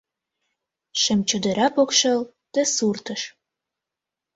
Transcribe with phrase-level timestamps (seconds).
[1.01, 2.19] Шем чодыра покшел
[2.53, 3.21] ты суртыш